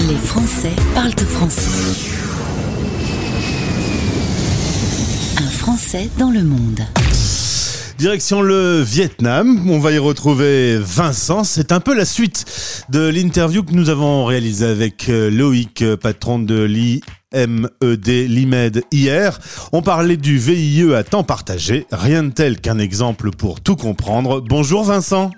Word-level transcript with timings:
Les 0.00 0.16
Français 0.16 0.72
parlent 0.94 1.12
français. 1.12 1.70
Un 5.36 5.50
Français 5.50 6.08
dans 6.18 6.30
le 6.30 6.42
monde. 6.42 6.80
Direction 7.98 8.40
le 8.40 8.80
Vietnam, 8.80 9.68
on 9.68 9.78
va 9.78 9.92
y 9.92 9.98
retrouver 9.98 10.78
Vincent. 10.78 11.44
C'est 11.44 11.70
un 11.72 11.80
peu 11.80 11.94
la 11.94 12.06
suite 12.06 12.46
de 12.88 13.08
l'interview 13.08 13.62
que 13.62 13.72
nous 13.72 13.90
avons 13.90 14.24
réalisée 14.24 14.66
avec 14.66 15.10
euh, 15.10 15.30
Loïc, 15.30 15.82
euh, 15.82 15.98
patron 15.98 16.38
de 16.38 16.62
l'IMED, 16.62 18.06
l'IMED 18.06 18.84
hier. 18.90 19.38
On 19.72 19.82
parlait 19.82 20.16
du 20.16 20.38
VIE 20.38 20.94
à 20.94 21.04
temps 21.04 21.24
partagé, 21.24 21.86
rien 21.92 22.22
de 22.22 22.30
tel 22.30 22.58
qu'un 22.58 22.78
exemple 22.78 23.32
pour 23.32 23.60
tout 23.60 23.76
comprendre. 23.76 24.40
Bonjour 24.40 24.84
Vincent. 24.84 25.30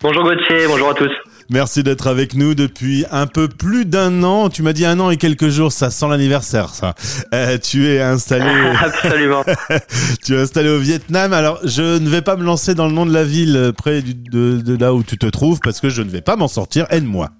Bonjour 0.00 0.22
Gauthier, 0.22 0.68
bonjour 0.68 0.90
à 0.90 0.94
tous. 0.94 1.10
Merci 1.50 1.82
d'être 1.82 2.06
avec 2.06 2.34
nous 2.34 2.54
depuis 2.54 3.04
un 3.10 3.26
peu 3.26 3.48
plus 3.48 3.84
d'un 3.84 4.22
an. 4.22 4.48
Tu 4.48 4.62
m'as 4.62 4.72
dit 4.72 4.86
un 4.86 5.00
an 5.00 5.10
et 5.10 5.16
quelques 5.16 5.48
jours, 5.48 5.72
ça 5.72 5.90
sent 5.90 6.06
l'anniversaire, 6.08 6.68
ça. 6.68 6.94
Euh, 7.34 7.58
tu 7.58 7.88
es 7.88 8.00
installé. 8.00 8.44
Absolument. 8.80 9.42
tu 10.24 10.34
es 10.36 10.38
installé 10.38 10.68
au 10.68 10.78
Vietnam. 10.78 11.32
Alors, 11.32 11.58
je 11.64 11.98
ne 11.98 12.08
vais 12.08 12.22
pas 12.22 12.36
me 12.36 12.44
lancer 12.44 12.76
dans 12.76 12.86
le 12.86 12.92
nom 12.92 13.06
de 13.06 13.12
la 13.12 13.24
ville 13.24 13.56
euh, 13.56 13.72
près 13.72 14.02
de, 14.02 14.60
de 14.60 14.76
là 14.78 14.94
où 14.94 15.02
tu 15.02 15.18
te 15.18 15.26
trouves 15.26 15.58
parce 15.64 15.80
que 15.80 15.88
je 15.88 16.02
ne 16.02 16.10
vais 16.10 16.20
pas 16.20 16.36
m'en 16.36 16.48
sortir. 16.48 16.86
Aide-moi. 16.90 17.30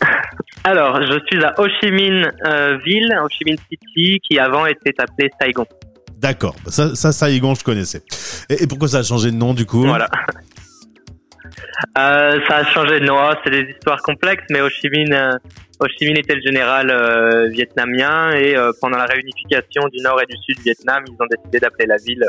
Alors, 0.64 1.00
je 1.02 1.20
suis 1.28 1.44
à 1.44 1.54
Ho 1.56 1.68
Chi 1.80 1.92
Minh 1.92 2.26
euh, 2.48 2.78
Ville, 2.84 3.14
Ho 3.22 3.28
Chi 3.28 3.44
Minh 3.44 3.58
City, 3.70 4.18
qui 4.28 4.40
avant 4.40 4.66
était 4.66 4.94
appelée 4.98 5.30
Saigon. 5.40 5.66
D'accord. 6.16 6.56
Ça, 6.66 6.96
ça, 6.96 7.12
Saigon, 7.12 7.54
je 7.54 7.62
connaissais. 7.62 8.02
Et, 8.50 8.64
et 8.64 8.66
pourquoi 8.66 8.88
ça 8.88 8.98
a 8.98 9.02
changé 9.04 9.30
de 9.30 9.36
nom 9.36 9.54
du 9.54 9.66
coup? 9.66 9.82
Voilà. 9.86 10.08
Euh, 11.98 12.40
ça 12.48 12.56
a 12.56 12.64
changé 12.64 13.00
de 13.00 13.06
nom, 13.06 13.16
c'est 13.42 13.50
des 13.50 13.70
histoires 13.70 14.02
complexes, 14.02 14.44
mais 14.50 14.60
Ho 14.60 14.68
Chi 14.68 14.88
Minh, 14.88 15.12
euh, 15.12 15.32
Ho 15.80 15.86
Chi 15.88 16.06
Minh 16.06 16.18
était 16.18 16.36
le 16.36 16.40
général 16.40 16.88
euh, 16.90 17.48
vietnamien 17.48 18.32
et 18.32 18.56
euh, 18.56 18.70
pendant 18.80 18.96
la 18.96 19.06
réunification 19.06 19.82
du 19.92 20.00
nord 20.02 20.20
et 20.22 20.26
du 20.26 20.36
sud 20.40 20.56
du 20.58 20.62
Vietnam, 20.62 21.02
ils 21.08 21.14
ont 21.20 21.26
décidé 21.28 21.58
d'appeler 21.58 21.86
la 21.86 21.96
ville 21.96 22.24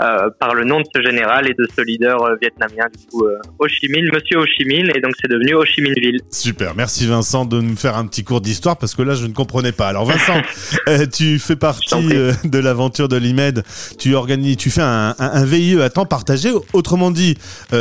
euh, 0.00 0.28
par 0.38 0.54
le 0.54 0.64
nom 0.64 0.80
de 0.80 0.86
ce 0.94 1.02
général 1.02 1.48
et 1.48 1.54
de 1.54 1.66
ce 1.74 1.82
leader 1.82 2.18
vietnamien, 2.40 2.84
du 2.96 3.06
coup 3.06 3.26
Ho 3.58 3.66
Chi 3.66 3.88
Minh, 3.88 4.08
Monsieur 4.12 4.38
Ho 4.38 4.46
Chi 4.46 4.64
Minh, 4.64 4.90
et 4.94 5.00
donc 5.00 5.14
c'est 5.20 5.28
devenu 5.28 5.54
Ho 5.54 5.64
Chi 5.64 5.80
Minh 5.80 5.94
Ville. 5.96 6.20
Super, 6.30 6.76
merci 6.76 7.06
Vincent 7.06 7.44
de 7.44 7.60
nous 7.60 7.76
faire 7.76 7.96
un 7.96 8.06
petit 8.06 8.22
cours 8.22 8.40
d'histoire 8.40 8.76
parce 8.76 8.94
que 8.94 9.02
là 9.02 9.14
je 9.14 9.26
ne 9.26 9.32
comprenais 9.32 9.72
pas. 9.72 9.88
Alors 9.88 10.04
Vincent, 10.04 10.40
tu 11.12 11.38
fais 11.40 11.56
partie 11.56 12.08
de 12.44 12.58
l'aventure 12.58 13.08
de 13.08 13.16
l'IMED, 13.16 13.64
tu 13.98 14.14
organises, 14.14 14.58
tu 14.58 14.70
fais 14.70 14.82
un, 14.82 15.14
un, 15.18 15.30
un, 15.32 15.44
VIE 15.44 15.80
à 15.80 15.90
temps 15.90 16.06
partagé, 16.06 16.50
autrement 16.72 17.10
dit, 17.10 17.36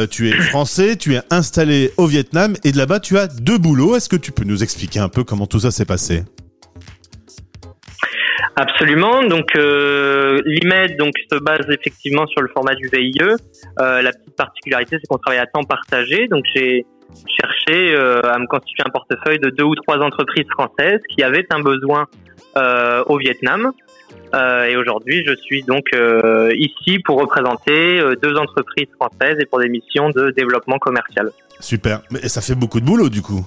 tu 0.09 0.29
es 0.29 0.31
français, 0.31 0.95
tu 0.95 1.15
es 1.15 1.21
installé 1.29 1.91
au 1.97 2.07
Vietnam 2.07 2.55
et 2.63 2.71
de 2.71 2.77
là-bas 2.77 3.01
tu 3.01 3.19
as 3.19 3.27
deux 3.27 3.57
boulots. 3.57 3.95
Est-ce 3.95 4.09
que 4.09 4.15
tu 4.15 4.31
peux 4.31 4.45
nous 4.45 4.63
expliquer 4.63 4.94
un 4.99 5.09
peu 5.09 5.23
comment 5.23 5.47
tout 5.47 5.59
ça 5.59 5.71
s'est 5.71 5.85
passé 5.85 6.23
Absolument. 8.55 9.23
Donc 9.23 9.55
euh, 9.57 10.41
l'IMED 10.45 10.97
donc 10.97 11.13
se 11.31 11.37
base 11.39 11.67
effectivement 11.69 12.25
sur 12.27 12.41
le 12.41 12.47
format 12.47 12.75
du 12.75 12.87
VIE. 12.87 13.11
Euh, 13.21 14.01
la 14.01 14.11
petite 14.11 14.35
particularité, 14.35 14.97
c'est 14.99 15.07
qu'on 15.07 15.17
travaille 15.17 15.41
à 15.41 15.45
temps 15.45 15.63
partagé. 15.63 16.27
Donc 16.27 16.45
j'ai 16.55 16.85
cherché 17.39 17.93
euh, 17.93 18.21
à 18.21 18.39
me 18.39 18.47
constituer 18.47 18.83
un 18.85 18.91
portefeuille 18.91 19.39
de 19.39 19.49
deux 19.49 19.65
ou 19.65 19.75
trois 19.75 19.97
entreprises 19.97 20.47
françaises 20.51 21.01
qui 21.09 21.23
avaient 21.23 21.45
un 21.51 21.61
besoin 21.61 22.05
au 23.07 23.17
Vietnam. 23.17 23.73
Et 24.33 24.77
aujourd'hui, 24.77 25.23
je 25.25 25.35
suis 25.35 25.63
donc 25.63 25.87
ici 26.57 26.99
pour 26.99 27.19
représenter 27.19 28.01
deux 28.21 28.37
entreprises 28.37 28.87
françaises 28.95 29.35
et 29.39 29.45
pour 29.45 29.59
des 29.59 29.67
missions 29.67 30.09
de 30.09 30.31
développement 30.31 30.77
commercial. 30.77 31.31
Super. 31.59 31.99
Mais 32.11 32.19
ça 32.29 32.39
fait 32.39 32.55
beaucoup 32.55 32.79
de 32.79 32.85
boulot 32.85 33.09
du 33.09 33.21
coup 33.21 33.45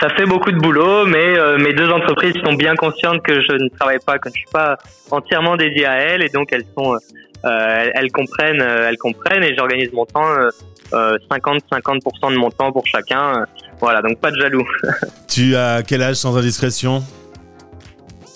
ça 0.00 0.08
fait 0.10 0.26
beaucoup 0.26 0.50
de 0.50 0.58
boulot, 0.58 1.06
mais 1.06 1.38
euh, 1.38 1.58
mes 1.58 1.72
deux 1.72 1.88
entreprises 1.90 2.34
sont 2.44 2.54
bien 2.54 2.74
conscientes 2.74 3.22
que 3.22 3.40
je 3.40 3.52
ne 3.52 3.68
travaille 3.68 3.98
pas, 4.04 4.18
que 4.18 4.28
je 4.28 4.34
suis 4.34 4.50
pas 4.52 4.76
entièrement 5.10 5.56
dédié 5.56 5.86
à 5.86 5.96
elles, 5.96 6.22
et 6.22 6.28
donc 6.28 6.52
elles 6.52 6.64
sont, 6.76 6.94
euh, 6.94 7.90
elles, 7.94 8.10
comprennent, 8.10 8.60
euh, 8.60 8.88
elles 8.88 8.98
comprennent, 8.98 9.44
et 9.44 9.54
j'organise 9.56 9.92
mon 9.92 10.06
temps 10.06 10.28
50-50% 10.92 12.32
de 12.32 12.36
mon 12.36 12.50
temps 12.50 12.72
pour 12.72 12.86
chacun. 12.86 13.44
voilà, 13.80 14.02
donc 14.02 14.20
pas 14.20 14.30
de 14.30 14.40
jaloux. 14.40 14.66
tu 15.28 15.56
as 15.56 15.82
quel 15.86 16.02
âge 16.02 16.16
sans 16.16 16.36
indiscrétion? 16.36 17.02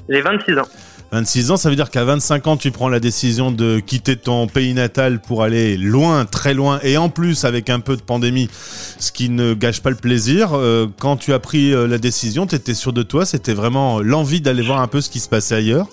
J'ai 0.08 0.20
26 0.20 0.58
ans. 0.58 0.68
26 1.12 1.50
ans, 1.50 1.56
ça 1.56 1.70
veut 1.70 1.76
dire 1.76 1.90
qu'à 1.90 2.04
25 2.04 2.46
ans, 2.46 2.56
tu 2.56 2.70
prends 2.70 2.88
la 2.88 3.00
décision 3.00 3.50
de 3.50 3.78
quitter 3.78 4.16
ton 4.16 4.46
pays 4.46 4.74
natal 4.74 5.20
pour 5.20 5.42
aller 5.42 5.76
loin, 5.76 6.24
très 6.24 6.52
loin, 6.52 6.80
et 6.82 6.96
en 6.96 7.08
plus 7.08 7.44
avec 7.44 7.70
un 7.70 7.80
peu 7.80 7.96
de 7.96 8.02
pandémie, 8.02 8.48
ce 8.52 9.12
qui 9.12 9.30
ne 9.30 9.54
gâche 9.54 9.82
pas 9.82 9.90
le 9.90 9.96
plaisir. 9.96 10.50
Euh, 10.54 10.86
quand 10.98 11.16
tu 11.16 11.32
as 11.32 11.38
pris 11.38 11.72
euh, 11.72 11.86
la 11.86 11.98
décision, 11.98 12.46
tu 12.46 12.54
étais 12.56 12.74
sûr 12.74 12.92
de 12.92 13.02
toi 13.02 13.24
C'était 13.24 13.54
vraiment 13.54 14.00
l'envie 14.00 14.40
d'aller 14.40 14.62
voir 14.62 14.80
un 14.80 14.88
peu 14.88 15.00
ce 15.00 15.10
qui 15.10 15.20
se 15.20 15.28
passait 15.28 15.54
ailleurs? 15.54 15.86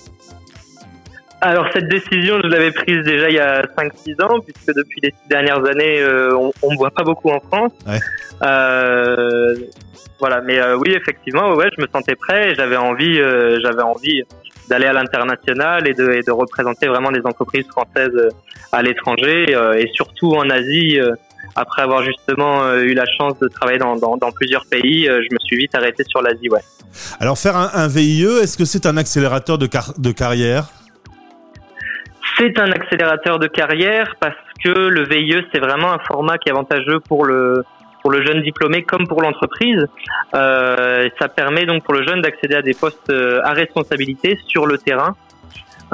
Alors 1.44 1.68
cette 1.74 1.90
décision, 1.90 2.40
je 2.42 2.48
l'avais 2.48 2.72
prise 2.72 3.04
déjà 3.04 3.30
il 3.30 3.36
y 3.36 3.40
a 3.40 3.64
5-6 3.64 4.24
ans, 4.24 4.40
puisque 4.40 4.74
depuis 4.78 5.02
les 5.04 5.10
six 5.10 5.28
dernières 5.30 5.66
années, 5.66 6.00
euh, 6.00 6.34
on 6.62 6.72
ne 6.72 6.78
voit 6.78 6.92
pas 6.92 7.04
beaucoup 7.04 7.32
en 7.32 7.42
France. 7.42 7.74
Ouais. 7.86 8.00
Euh, 8.44 9.54
voilà, 10.20 10.40
mais 10.40 10.58
euh, 10.58 10.78
oui, 10.78 10.94
effectivement, 10.94 11.54
ouais, 11.56 11.68
je 11.76 11.82
me 11.82 11.88
sentais 11.94 12.16
prêt 12.16 12.56
j'avais 12.56 12.78
envie, 12.78 13.18
j'avais 13.62 13.82
envie 13.82 14.24
d'aller 14.74 14.88
à 14.88 14.94
l'international 14.94 15.88
et 15.88 15.94
de, 15.94 16.12
et 16.12 16.24
de 16.30 16.32
représenter 16.32 16.88
vraiment 16.88 17.12
des 17.12 17.24
entreprises 17.32 17.68
françaises 17.68 18.20
à 18.72 18.82
l'étranger 18.82 19.56
et 19.82 19.88
surtout 19.94 20.32
en 20.42 20.50
Asie. 20.50 21.00
Après 21.56 21.84
avoir 21.84 22.02
justement 22.04 22.74
eu 22.90 22.94
la 22.96 23.06
chance 23.18 23.38
de 23.38 23.48
travailler 23.48 23.78
dans, 23.78 23.96
dans, 23.96 24.18
dans 24.18 24.32
plusieurs 24.32 24.66
pays, 24.76 25.06
je 25.06 25.30
me 25.36 25.40
suis 25.46 25.58
vite 25.58 25.76
arrêté 25.76 26.04
sur 26.04 26.22
l'Asie, 26.22 26.50
ouais. 26.50 26.62
Alors 27.20 27.38
faire 27.38 27.56
un, 27.56 27.70
un 27.84 27.88
VIE, 27.88 28.26
est-ce 28.42 28.58
que 28.58 28.66
c'est 28.66 28.86
un 28.88 28.98
accélérateur 28.98 29.58
de, 29.60 29.68
car 29.68 29.94
de 29.98 30.12
carrière? 30.12 30.66
C'est 32.38 32.58
un 32.58 32.72
accélérateur 32.72 33.38
de 33.38 33.48
carrière 33.48 34.16
parce 34.20 34.44
que 34.64 34.74
le 34.98 35.04
VIE, 35.04 35.46
c'est 35.52 35.60
vraiment 35.60 35.92
un 35.94 36.00
format 36.08 36.40
qui 36.40 36.50
est 36.50 36.54
avantageux 36.54 37.00
pour 37.08 37.26
le 37.26 37.64
pour 38.04 38.12
le 38.12 38.24
jeune 38.24 38.44
diplômé 38.44 38.84
comme 38.84 39.08
pour 39.08 39.22
l'entreprise. 39.22 39.88
Euh, 40.36 41.10
ça 41.20 41.30
permet 41.30 41.66
donc 41.66 41.84
pour 41.84 41.94
le 41.94 42.06
jeune 42.06 42.22
d'accéder 42.22 42.56
à 42.56 42.62
des 42.62 42.74
postes 42.74 43.10
euh, 43.10 43.40
à 43.44 43.54
responsabilité 43.54 44.38
sur 44.46 44.68
le 44.68 44.78
terrain. 44.78 45.16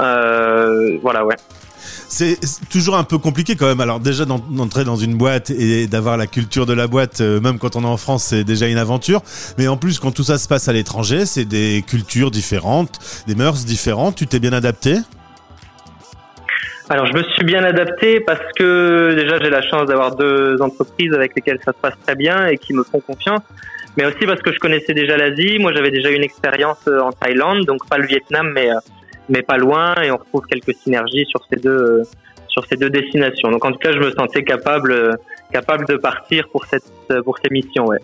Euh, 0.00 0.98
voilà, 1.00 1.24
ouais. 1.24 1.36
C'est 1.82 2.38
toujours 2.68 2.96
un 2.96 3.04
peu 3.04 3.18
compliqué 3.18 3.54
quand 3.54 3.66
même. 3.66 3.80
Alors 3.80 4.00
déjà 4.00 4.24
d'entrer 4.24 4.82
dans 4.82 4.96
une 4.96 5.14
boîte 5.16 5.50
et 5.50 5.86
d'avoir 5.86 6.16
la 6.16 6.26
culture 6.26 6.66
de 6.66 6.72
la 6.72 6.88
boîte, 6.88 7.20
même 7.20 7.58
quand 7.58 7.76
on 7.76 7.82
est 7.82 7.86
en 7.86 7.96
France, 7.96 8.24
c'est 8.24 8.42
déjà 8.42 8.66
une 8.66 8.78
aventure. 8.78 9.22
Mais 9.58 9.68
en 9.68 9.76
plus, 9.76 10.00
quand 10.00 10.10
tout 10.10 10.24
ça 10.24 10.36
se 10.36 10.48
passe 10.48 10.66
à 10.66 10.72
l'étranger, 10.72 11.24
c'est 11.24 11.44
des 11.44 11.84
cultures 11.86 12.32
différentes, 12.32 12.98
des 13.28 13.36
mœurs 13.36 13.64
différentes. 13.64 14.16
Tu 14.16 14.26
t'es 14.26 14.40
bien 14.40 14.52
adapté? 14.52 14.98
Alors 16.90 17.06
je 17.06 17.12
me 17.12 17.22
suis 17.22 17.44
bien 17.44 17.62
adapté 17.62 18.18
parce 18.18 18.42
que 18.56 19.14
déjà 19.14 19.38
j'ai 19.40 19.48
la 19.48 19.62
chance 19.62 19.86
d'avoir 19.86 20.16
deux 20.16 20.60
entreprises 20.60 21.14
avec 21.14 21.36
lesquelles 21.36 21.60
ça 21.64 21.72
se 21.72 21.78
passe 21.80 21.94
très 22.04 22.16
bien 22.16 22.48
et 22.48 22.58
qui 22.58 22.74
me 22.74 22.82
font 22.82 22.98
confiance, 22.98 23.42
mais 23.96 24.06
aussi 24.06 24.26
parce 24.26 24.42
que 24.42 24.52
je 24.52 24.58
connaissais 24.58 24.92
déjà 24.92 25.16
l'Asie. 25.16 25.60
Moi 25.60 25.72
j'avais 25.72 25.92
déjà 25.92 26.10
une 26.10 26.24
expérience 26.24 26.80
euh, 26.88 26.98
en 26.98 27.12
Thaïlande, 27.12 27.64
donc 27.64 27.88
pas 27.88 27.96
le 27.96 28.08
Vietnam, 28.08 28.50
mais 28.52 28.72
euh, 28.72 28.80
mais 29.28 29.42
pas 29.42 29.56
loin, 29.56 29.94
et 30.02 30.10
on 30.10 30.16
retrouve 30.16 30.42
quelques 30.50 30.74
synergies 30.74 31.26
sur 31.26 31.40
ces 31.48 31.60
deux 31.60 31.70
euh, 31.70 32.02
sur 32.48 32.66
ces 32.66 32.76
deux 32.76 32.90
destinations. 32.90 33.52
Donc 33.52 33.64
en 33.64 33.70
tout 33.70 33.78
cas 33.78 33.92
je 33.92 34.00
me 34.00 34.10
sentais 34.10 34.42
capable 34.42 35.16
capable 35.52 35.86
de 35.86 35.94
partir 35.94 36.48
pour 36.48 36.66
cette 36.66 37.22
pour 37.22 37.38
ces 37.38 37.50
missions. 37.50 37.86
Ouais. 37.86 37.98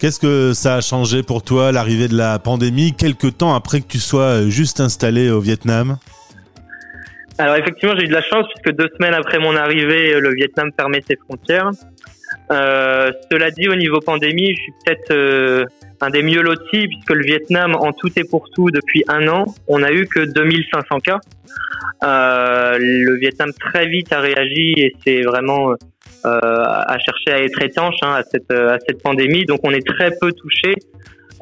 Qu'est-ce 0.00 0.18
que 0.18 0.52
ça 0.54 0.74
a 0.74 0.80
changé 0.80 1.22
pour 1.22 1.44
toi 1.44 1.70
l'arrivée 1.70 2.08
de 2.08 2.16
la 2.16 2.40
pandémie 2.40 2.94
quelques 2.94 3.38
temps 3.38 3.54
après 3.54 3.80
que 3.80 3.86
tu 3.86 4.00
sois 4.00 4.48
juste 4.48 4.80
installé 4.80 5.30
au 5.30 5.38
Vietnam? 5.38 5.98
Alors 7.38 7.56
effectivement, 7.56 7.94
j'ai 7.96 8.04
eu 8.04 8.08
de 8.08 8.12
la 8.12 8.22
chance 8.22 8.46
puisque 8.54 8.76
deux 8.76 8.88
semaines 8.96 9.14
après 9.14 9.38
mon 9.38 9.56
arrivée, 9.56 10.18
le 10.20 10.34
Vietnam 10.34 10.70
fermait 10.78 11.02
ses 11.08 11.16
frontières. 11.16 11.70
Euh, 12.50 13.10
cela 13.30 13.50
dit, 13.50 13.68
au 13.68 13.74
niveau 13.74 14.00
pandémie, 14.00 14.54
je 14.54 14.60
suis 14.60 14.72
peut-être 14.84 15.10
euh, 15.10 15.64
un 16.00 16.10
des 16.10 16.22
mieux 16.22 16.42
lotis 16.42 16.86
puisque 16.86 17.10
le 17.10 17.24
Vietnam, 17.24 17.74
en 17.74 17.92
tout 17.92 18.10
et 18.16 18.24
pour 18.24 18.50
tout, 18.50 18.70
depuis 18.70 19.02
un 19.08 19.26
an, 19.28 19.46
on 19.66 19.82
a 19.82 19.90
eu 19.92 20.06
que 20.06 20.20
2500 20.20 21.00
cas. 21.00 21.18
Euh, 22.02 22.76
le 22.78 23.16
Vietnam 23.18 23.52
très 23.52 23.86
vite 23.86 24.12
a 24.12 24.20
réagi 24.20 24.74
et 24.76 24.94
c'est 25.04 25.22
vraiment 25.22 25.70
euh, 25.70 25.74
à 26.24 26.96
chercher 26.98 27.32
à 27.32 27.42
être 27.42 27.60
étanche 27.62 27.96
hein, 28.02 28.14
à 28.14 28.22
cette 28.22 28.50
à 28.50 28.78
cette 28.86 29.02
pandémie. 29.02 29.44
Donc 29.44 29.60
on 29.62 29.70
est 29.70 29.86
très 29.86 30.10
peu 30.20 30.32
touché 30.32 30.74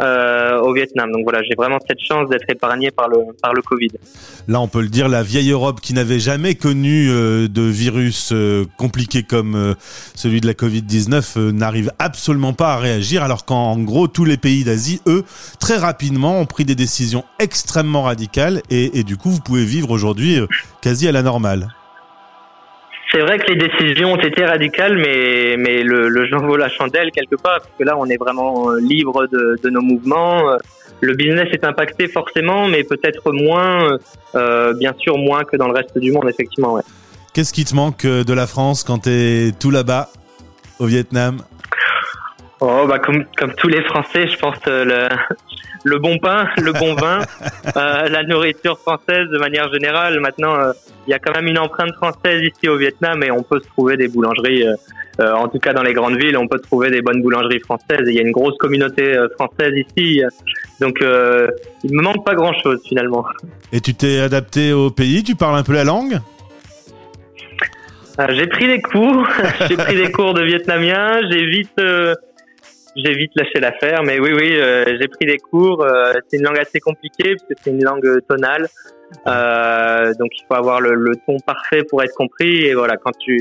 euh, 0.00 0.60
au 0.60 0.72
Vietnam. 0.72 1.10
Donc 1.12 1.24
voilà, 1.24 1.42
j'ai 1.42 1.54
vraiment 1.56 1.78
cette 1.86 2.00
chance 2.00 2.28
d'être 2.28 2.48
épargné 2.48 2.90
par 2.90 3.08
le, 3.08 3.18
par 3.42 3.52
le 3.52 3.62
Covid. 3.62 3.90
Là, 4.48 4.60
on 4.60 4.68
peut 4.68 4.80
le 4.80 4.88
dire, 4.88 5.08
la 5.08 5.22
vieille 5.22 5.50
Europe 5.50 5.80
qui 5.80 5.94
n'avait 5.94 6.18
jamais 6.18 6.54
connu 6.54 7.08
euh, 7.08 7.48
de 7.48 7.62
virus 7.62 8.30
euh, 8.32 8.64
compliqué 8.76 9.22
comme 9.22 9.74
celui 10.14 10.40
de 10.40 10.46
la 10.46 10.54
Covid-19 10.54 11.38
euh, 11.38 11.52
n'arrive 11.52 11.92
absolument 11.98 12.52
pas 12.52 12.72
à 12.72 12.78
réagir, 12.78 13.22
alors 13.22 13.44
qu'en 13.44 13.78
gros, 13.78 14.08
tous 14.08 14.24
les 14.24 14.36
pays 14.36 14.64
d'Asie, 14.64 15.00
eux, 15.06 15.24
très 15.60 15.76
rapidement, 15.76 16.40
ont 16.40 16.46
pris 16.46 16.64
des 16.64 16.74
décisions 16.74 17.24
extrêmement 17.38 18.02
radicales 18.02 18.62
et 18.70 19.02
du 19.02 19.16
coup, 19.16 19.30
vous 19.30 19.40
pouvez 19.40 19.64
vivre 19.64 19.90
aujourd'hui 19.90 20.38
quasi 20.80 21.08
à 21.08 21.12
la 21.12 21.22
normale. 21.22 21.68
C'est 23.12 23.20
vrai 23.20 23.38
que 23.38 23.52
les 23.52 23.56
décisions 23.56 24.12
ont 24.14 24.20
été 24.20 24.44
radicales, 24.44 24.96
mais, 24.96 25.56
mais 25.58 25.82
le, 25.82 26.08
le 26.08 26.26
jeu 26.26 26.36
vaut 26.38 26.56
la 26.56 26.70
chandelle 26.70 27.10
quelque 27.10 27.36
part, 27.36 27.58
parce 27.58 27.72
que 27.78 27.84
là, 27.84 27.96
on 27.98 28.06
est 28.06 28.16
vraiment 28.16 28.70
libre 28.72 29.26
de, 29.26 29.58
de 29.62 29.70
nos 29.70 29.82
mouvements. 29.82 30.56
Le 31.00 31.14
business 31.14 31.48
est 31.52 31.64
impacté 31.64 32.08
forcément, 32.08 32.68
mais 32.68 32.84
peut-être 32.84 33.32
moins, 33.32 33.98
euh, 34.34 34.72
bien 34.74 34.94
sûr, 34.98 35.18
moins 35.18 35.44
que 35.44 35.56
dans 35.56 35.66
le 35.66 35.74
reste 35.74 35.98
du 35.98 36.10
monde, 36.10 36.28
effectivement. 36.28 36.74
Ouais. 36.74 36.82
Qu'est-ce 37.34 37.52
qui 37.52 37.64
te 37.64 37.74
manque 37.74 38.06
de 38.06 38.32
la 38.32 38.46
France 38.46 38.82
quand 38.82 39.00
tu 39.04 39.10
es 39.10 39.52
tout 39.52 39.70
là-bas, 39.70 40.08
au 40.78 40.86
Vietnam? 40.86 41.42
Oh, 42.60 42.86
bah, 42.88 42.98
comme, 42.98 43.24
comme 43.36 43.52
tous 43.54 43.68
les 43.68 43.82
Français, 43.82 44.28
je 44.28 44.38
pense 44.38 44.56
euh, 44.68 44.84
le, 44.84 45.08
le 45.84 45.98
bon 45.98 46.18
pain, 46.18 46.48
le 46.58 46.72
bon 46.72 46.94
vin, 46.94 47.20
euh, 47.76 48.08
la 48.08 48.22
nourriture 48.22 48.78
française 48.78 49.28
de 49.28 49.38
manière 49.38 49.72
générale. 49.72 50.20
Maintenant, 50.20 50.54
euh, 50.54 50.72
il 51.06 51.10
y 51.10 51.14
a 51.14 51.18
quand 51.18 51.34
même 51.34 51.46
une 51.46 51.58
empreinte 51.58 51.94
française 51.94 52.42
ici 52.42 52.68
au 52.68 52.76
Vietnam 52.76 53.22
et 53.22 53.30
on 53.30 53.42
peut 53.42 53.60
se 53.60 53.68
trouver 53.68 53.96
des 53.96 54.08
boulangeries. 54.08 54.64
Euh, 55.20 55.32
en 55.34 55.48
tout 55.48 55.58
cas, 55.58 55.72
dans 55.72 55.82
les 55.82 55.92
grandes 55.92 56.16
villes, 56.16 56.38
on 56.38 56.48
peut 56.48 56.58
trouver 56.58 56.90
des 56.90 57.02
bonnes 57.02 57.20
boulangeries 57.20 57.60
françaises. 57.60 58.06
il 58.06 58.14
y 58.14 58.18
a 58.18 58.22
une 58.22 58.30
grosse 58.30 58.56
communauté 58.58 59.14
française 59.34 59.74
ici, 59.76 60.22
donc 60.80 60.98
il 61.00 61.94
me 61.94 62.02
manque 62.02 62.24
pas 62.24 62.34
grand-chose 62.34 62.80
finalement. 62.88 63.26
Et 63.72 63.80
tu 63.80 63.94
t'es 63.94 64.20
adapté 64.20 64.72
au 64.72 64.90
pays? 64.90 65.22
Tu 65.22 65.34
parles 65.34 65.56
un 65.56 65.62
peu 65.62 65.74
la 65.74 65.84
langue? 65.84 66.18
J'ai 68.30 68.46
pris 68.46 68.66
des 68.68 68.80
cours. 68.80 69.26
j'ai 69.68 69.76
pris 69.76 69.96
des 69.96 70.10
cours 70.12 70.32
de 70.32 70.42
vietnamien. 70.42 71.20
J'ai 71.30 71.44
vite 71.44 71.78
j'ai 72.96 73.14
vite 73.14 73.32
lâché 73.36 73.60
l'affaire. 73.60 74.02
Mais 74.04 74.18
oui, 74.18 74.32
oui, 74.32 74.56
euh, 74.56 74.96
j'ai 75.00 75.08
pris 75.08 75.26
des 75.26 75.38
cours. 75.38 75.84
Euh, 75.84 76.14
c'est 76.28 76.38
une 76.38 76.44
langue 76.44 76.58
assez 76.58 76.80
compliquée 76.80 77.34
parce 77.36 77.42
que 77.48 77.54
c'est 77.60 77.70
une 77.70 77.84
langue 77.84 78.20
tonale. 78.28 78.68
Euh, 79.26 80.12
donc 80.18 80.30
il 80.32 80.44
faut 80.46 80.54
avoir 80.54 80.80
le, 80.80 80.94
le, 80.94 81.12
ton 81.26 81.36
parfait 81.46 81.82
pour 81.88 82.02
être 82.02 82.14
compris. 82.14 82.66
Et 82.66 82.74
voilà, 82.74 82.96
quand 82.96 83.12
tu, 83.18 83.40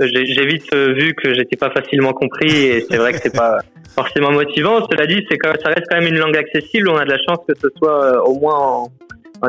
j'ai 0.00 0.46
vite 0.46 0.74
vu 0.74 1.14
que 1.14 1.34
j'étais 1.34 1.56
pas 1.56 1.70
facilement 1.70 2.12
compris. 2.12 2.66
Et 2.66 2.86
c'est 2.88 2.96
vrai 2.96 3.12
que 3.12 3.18
c'est 3.18 3.34
pas 3.34 3.58
forcément 3.94 4.30
motivant. 4.30 4.86
Cela 4.90 5.06
dit, 5.06 5.24
c'est 5.30 5.38
ça 5.42 5.68
reste 5.68 5.86
quand 5.88 6.00
même 6.00 6.12
une 6.12 6.18
langue 6.18 6.36
accessible. 6.36 6.88
On 6.88 6.96
a 6.96 7.04
de 7.04 7.10
la 7.10 7.18
chance 7.18 7.38
que 7.46 7.54
ce 7.58 7.68
soit 7.78 8.26
au 8.28 8.38
moins 8.38 8.58
en, 8.58 8.92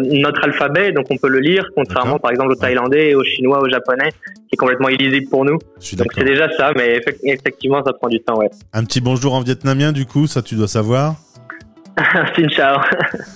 notre 0.01 0.43
alphabet, 0.43 0.91
donc 0.91 1.07
on 1.09 1.17
peut 1.17 1.29
le 1.29 1.39
lire, 1.39 1.69
contrairement 1.75 2.19
par 2.19 2.31
exemple 2.31 2.51
au 2.51 2.55
thaïlandais, 2.55 3.15
au 3.15 3.23
chinois, 3.23 3.59
au 3.61 3.69
japonais, 3.69 4.11
qui 4.47 4.53
est 4.53 4.57
complètement 4.57 4.89
illisible 4.89 5.29
pour 5.29 5.45
nous. 5.45 5.57
Donc 5.93 6.07
c'est 6.15 6.23
déjà 6.23 6.49
ça, 6.57 6.71
mais 6.75 6.99
effectivement 7.23 7.83
ça 7.83 7.93
prend 7.93 8.07
du 8.07 8.19
temps, 8.19 8.37
ouais. 8.37 8.49
Un 8.73 8.83
petit 8.83 9.01
bonjour 9.01 9.33
en 9.33 9.41
vietnamien 9.41 9.91
du 9.91 10.05
coup, 10.05 10.27
ça 10.27 10.41
tu 10.41 10.55
dois 10.55 10.67
savoir 10.67 11.15
Xin 12.35 12.49
chao. 12.49 12.81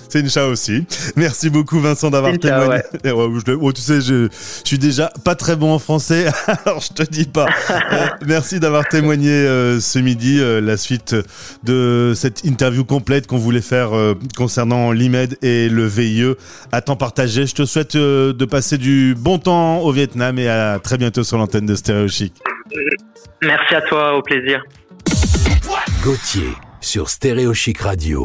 Xin 0.10 0.30
chao 0.30 0.50
aussi. 0.50 0.86
Merci 1.16 1.50
beaucoup 1.50 1.80
Vincent 1.80 2.10
d'avoir 2.10 2.38
témoigné. 2.38 2.82
Eh 3.04 3.12
oh, 3.12 3.72
tu 3.74 3.82
sais, 3.82 4.02
je, 4.02 4.28
suis 4.64 4.78
déjà 4.78 5.12
pas 5.24 5.36
très 5.36 5.56
bon 5.56 5.74
en 5.74 5.80
français, 5.80 6.26
alors 6.66 6.80
je 6.80 6.94
te 6.94 7.04
dis 7.04 7.26
pas. 7.26 7.48
Euh, 7.94 8.08
merci 8.26 8.60
d'avoir 8.60 8.88
témoigné 8.88 9.30
euh, 9.30 9.80
ce 9.80 10.00
midi. 10.00 10.40
Euh, 10.40 10.62
la 10.62 10.78
suite 10.78 11.16
de 11.64 12.14
cette 12.16 12.44
interview 12.44 12.86
complète 12.86 13.28
qu'on 13.28 13.38
voulait 13.38 13.62
faire 13.62 13.92
concernant 14.38 14.92
l'IMED 14.92 15.38
et 15.42 15.70
le 15.70 15.86
VIE 15.86 16.34
à 16.72 16.82
temps 16.82 16.96
partagé. 16.96 17.46
Je 17.46 17.56
te 17.56 17.66
souhaite 17.66 17.96
de 17.98 18.46
passer 18.46 18.78
du 18.78 19.16
bon 19.18 19.38
temps 19.38 19.80
au 19.80 19.92
Vietnam 19.92 20.40
et 20.40 20.50
à 20.50 20.80
très 20.80 20.98
bientôt 20.98 21.24
sur 21.24 21.38
l'antenne 21.38 21.66
de 21.66 21.76
Stéréo 21.76 22.08
Chic. 22.08 22.34
Merci 23.42 23.76
à 23.76 23.82
toi, 23.82 24.16
au 24.16 24.22
plaisir. 24.22 24.64
Gauthier 26.04 26.50
sur 26.84 27.10
Stéréo 27.10 27.54
Chic 27.54 27.80
Radio. 27.80 28.22